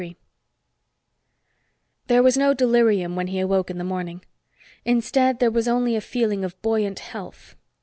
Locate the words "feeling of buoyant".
6.01-6.97